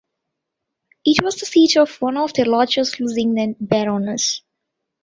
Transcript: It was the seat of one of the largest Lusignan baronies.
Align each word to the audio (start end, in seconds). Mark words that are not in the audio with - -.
It 1.05 1.23
was 1.23 1.35
the 1.35 1.45
seat 1.45 1.77
of 1.77 2.01
one 2.01 2.17
of 2.17 2.33
the 2.33 2.45
largest 2.45 2.99
Lusignan 2.99 3.55
baronies. 3.61 4.41